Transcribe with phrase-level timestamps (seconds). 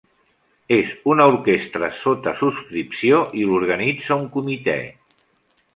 [0.77, 4.79] És una orquestra sota subscripció i l'organitza un comitè.